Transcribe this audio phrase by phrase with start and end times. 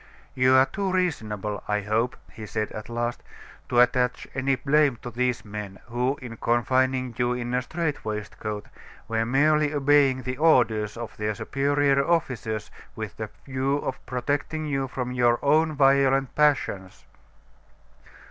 [0.33, 3.21] "You are too reasonable, I hope," he said, at last,
[3.69, 8.65] "to attach any blame to these men, who, in confining you in a strait waistcoat,
[9.07, 14.87] were merely obeying the orders of their superior officers with the view of protecting you
[14.87, 17.05] from your own violent passions."